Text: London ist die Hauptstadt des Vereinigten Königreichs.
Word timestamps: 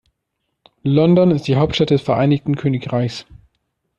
London 0.81 1.29
ist 1.29 1.47
die 1.47 1.57
Hauptstadt 1.57 1.91
des 1.91 2.01
Vereinigten 2.01 2.55
Königreichs. 2.55 3.27